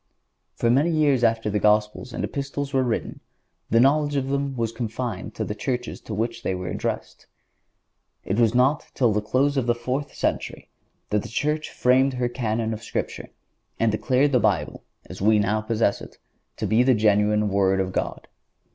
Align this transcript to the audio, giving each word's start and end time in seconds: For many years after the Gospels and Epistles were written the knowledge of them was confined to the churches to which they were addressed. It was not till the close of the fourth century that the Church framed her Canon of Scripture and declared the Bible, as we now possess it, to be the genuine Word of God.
For 0.55 0.71
many 0.71 0.89
years 0.89 1.23
after 1.23 1.47
the 1.51 1.59
Gospels 1.59 2.11
and 2.11 2.23
Epistles 2.23 2.73
were 2.73 2.81
written 2.81 3.19
the 3.69 3.79
knowledge 3.79 4.15
of 4.15 4.29
them 4.29 4.55
was 4.57 4.71
confined 4.71 5.35
to 5.35 5.43
the 5.45 5.53
churches 5.53 6.01
to 6.01 6.15
which 6.15 6.41
they 6.41 6.55
were 6.55 6.69
addressed. 6.69 7.27
It 8.25 8.39
was 8.39 8.55
not 8.55 8.89
till 8.95 9.13
the 9.13 9.21
close 9.21 9.57
of 9.57 9.67
the 9.67 9.75
fourth 9.75 10.15
century 10.15 10.69
that 11.11 11.21
the 11.21 11.29
Church 11.29 11.69
framed 11.69 12.13
her 12.13 12.27
Canon 12.29 12.73
of 12.73 12.81
Scripture 12.81 13.29
and 13.79 13.91
declared 13.91 14.31
the 14.31 14.39
Bible, 14.39 14.83
as 15.05 15.21
we 15.21 15.37
now 15.37 15.61
possess 15.61 16.01
it, 16.01 16.17
to 16.57 16.65
be 16.65 16.81
the 16.81 16.95
genuine 16.95 17.49
Word 17.49 17.79
of 17.79 17.93
God. 17.93 18.27